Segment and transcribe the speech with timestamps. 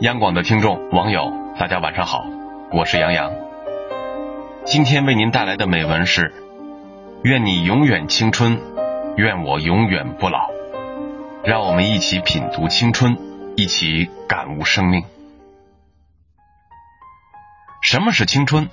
[0.00, 2.24] 央广的听众、网友，大家晚上好，
[2.70, 3.32] 我是杨洋。
[4.64, 6.32] 今天为您带来的美文是：
[7.24, 8.60] 愿你永远青春，
[9.16, 10.50] 愿我永远不老。
[11.42, 13.18] 让我们一起品读青春，
[13.56, 15.02] 一起感悟生命。
[17.82, 18.70] 什么是青春？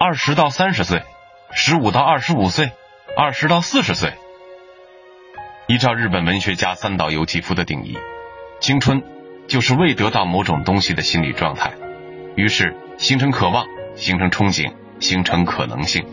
[0.00, 1.04] 二十到三十岁，
[1.52, 2.72] 十五到二十五岁，
[3.16, 4.14] 二十到四十岁。
[5.68, 7.96] 依照日本文学家三岛由纪夫的定义，
[8.58, 9.04] 青春。
[9.48, 11.72] 就是未得到某种东西的心理状态，
[12.36, 13.64] 于是形成渴望，
[13.96, 16.04] 形成憧憬，形成可能性。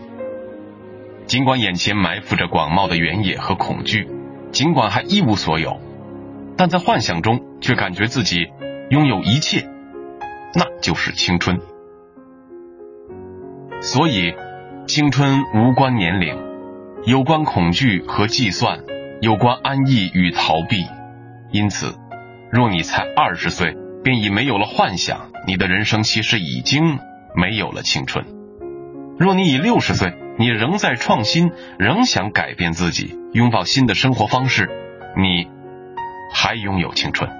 [1.26, 4.08] 尽管眼前埋伏着广袤的原野和恐惧，
[4.52, 5.78] 尽管还一无所有，
[6.56, 8.46] 但在幻想中却感觉自己
[8.88, 9.68] 拥有一切，
[10.54, 11.60] 那就是青春。
[13.82, 14.34] 所以，
[14.86, 16.38] 青春无关年龄，
[17.04, 18.84] 有关恐惧和计算，
[19.20, 20.86] 有关安逸与逃避，
[21.50, 21.94] 因此。
[22.50, 23.74] 若你才二十岁，
[24.04, 26.98] 便已没有了幻想，你的人生其实已经
[27.34, 28.24] 没有了青春。
[29.18, 34.68] 若你已六十岁，你仍在创新，仍想改变自己，拥抱新的生活方式，
[35.16, 35.48] 你
[36.32, 37.30] 还拥有青春。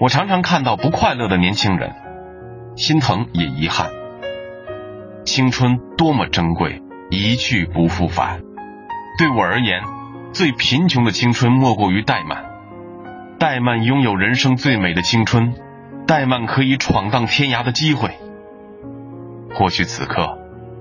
[0.00, 1.94] 我常常看到不快乐的年轻人，
[2.76, 3.90] 心疼也遗憾。
[5.24, 8.40] 青春多么珍贵，一去不复返。
[9.18, 9.82] 对我而言，
[10.32, 12.53] 最贫穷的青春莫过于怠慢。
[13.44, 15.52] 怠慢拥有人生最美的青春，
[16.06, 18.16] 怠慢可以闯荡天涯的机会。
[19.54, 20.38] 或许此刻，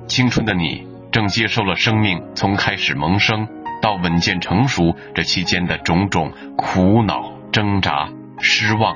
[0.07, 3.49] 青春的你正接受了生命从开始萌生
[3.81, 8.07] 到稳健成熟这期间的种种苦恼、挣扎、
[8.39, 8.95] 失望、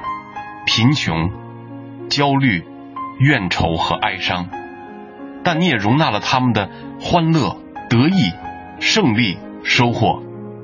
[0.65, 1.29] 贫穷、
[2.07, 2.63] 焦虑、
[3.19, 4.47] 怨愁和哀伤，
[5.43, 6.69] 但你也容纳了他们的
[7.01, 7.57] 欢乐、
[7.89, 8.31] 得意、
[8.79, 10.23] 胜利、收获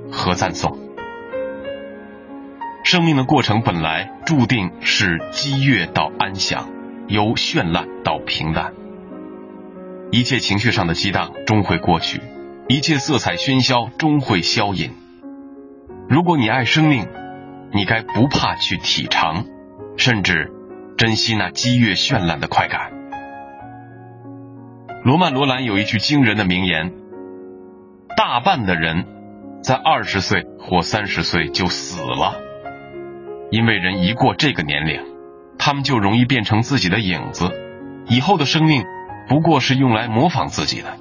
[0.10, 0.83] 和赞颂。
[2.94, 6.70] 生命的过程本来注定是激越到安详，
[7.08, 8.72] 由绚烂到平淡。
[10.12, 12.22] 一切情绪上的激荡终会过去，
[12.68, 14.92] 一切色彩喧嚣终会消隐。
[16.08, 17.08] 如果你爱生命，
[17.74, 19.48] 你该不怕去体尝，
[19.98, 20.52] 甚至
[20.96, 22.92] 珍惜那激越绚烂的快感。
[25.04, 26.94] 罗曼·罗兰有一句惊人的名言
[28.16, 29.08] ：“大半的人
[29.64, 32.40] 在二十岁或三十岁就死了。”
[33.54, 35.00] 因为人一过这个年龄，
[35.60, 37.52] 他们就容易变成自己的影子，
[38.08, 38.84] 以后的生命
[39.30, 40.98] 不过是用来模仿自己的，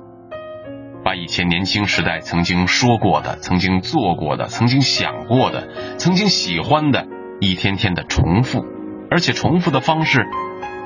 [1.02, 7.06] 把以前年轻时代曾经说过的、曾经做过的、曾经想过的、曾经喜欢的，
[7.40, 8.66] 一天天的重复，
[9.10, 10.26] 而且重复的方式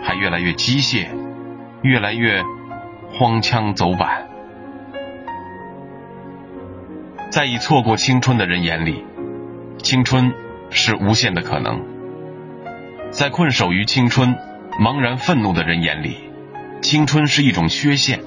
[0.04, 1.08] 还越来越机械，
[1.82, 2.44] 越来越
[3.10, 4.28] 荒腔走板。
[7.30, 9.04] 在已错过青春的人眼里，
[9.78, 10.45] 青春。
[10.70, 11.82] 是无限的可能，
[13.10, 14.36] 在困守于青春、
[14.80, 16.18] 茫然愤怒的人眼里，
[16.82, 18.20] 青春是一种缺陷。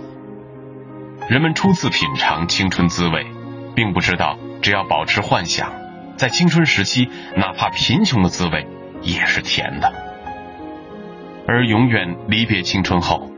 [1.28, 3.28] 人们初次品尝青春滋味，
[3.76, 5.72] 并不知道只要保持幻想，
[6.16, 8.68] 在青春时期，哪怕贫穷的滋味
[9.02, 9.94] 也是甜的。
[11.48, 13.32] 而永远离别青春后，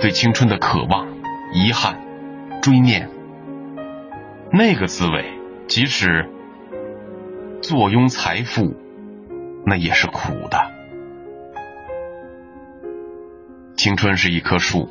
[0.00, 1.06] 对青春的渴望、
[1.52, 1.98] 遗憾、
[2.62, 3.10] 追念，
[4.52, 5.24] 那个滋味，
[5.66, 6.30] 即使。
[7.64, 8.76] 坐拥财富，
[9.64, 10.70] 那也是苦的。
[13.74, 14.86] 青春是一棵树，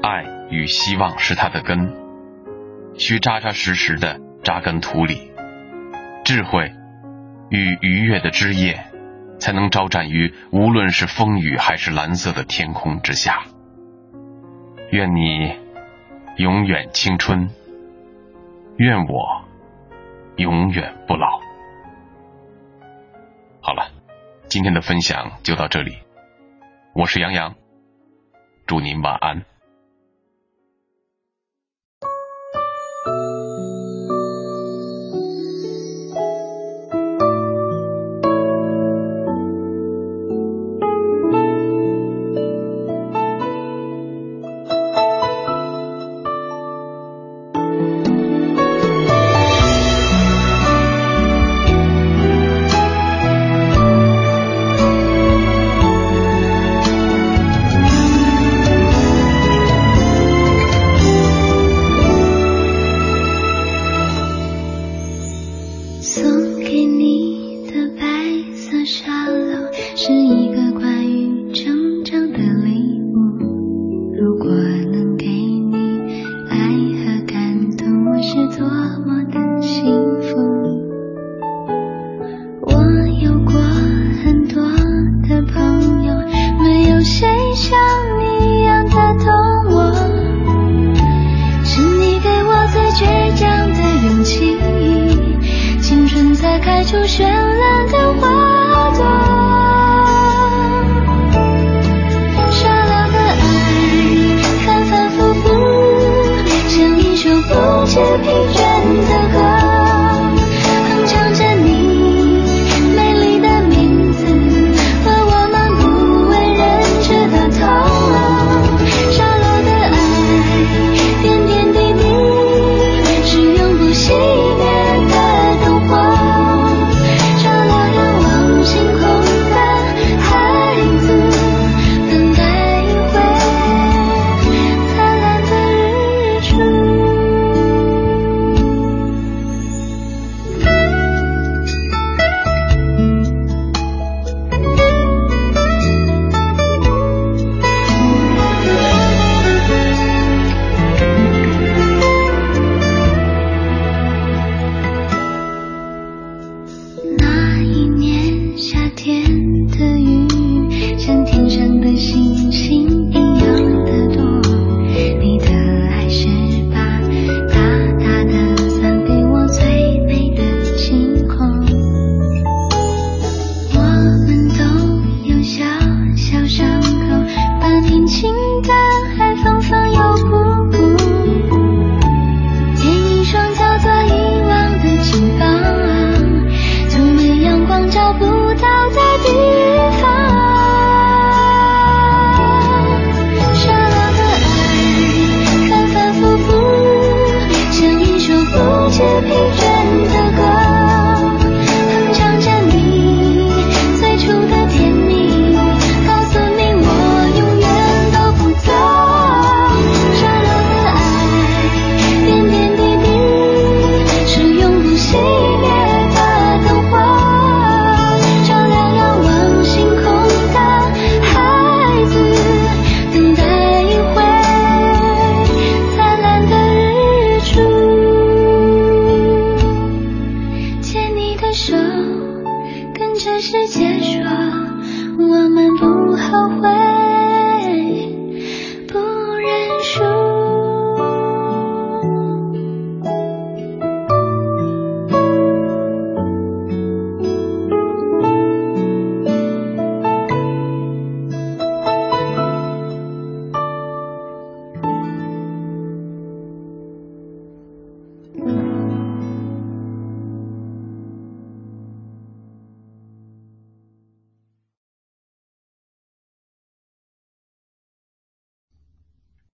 [0.00, 1.92] 爱与希望是它的根，
[2.94, 5.32] 需扎扎实实的扎根土里。
[6.24, 6.72] 智慧
[7.50, 8.84] 与愉悦的枝叶，
[9.40, 13.40] 才能招展于无论是风雨还是蓝色的天空之下。
[14.92, 15.52] 愿你
[16.36, 17.50] 永远青春，
[18.76, 19.44] 愿我
[20.36, 21.41] 永远不老。
[23.64, 23.92] 好了，
[24.48, 25.96] 今天的分享就到这里。
[26.96, 27.54] 我是杨洋，
[28.66, 29.44] 祝您晚安。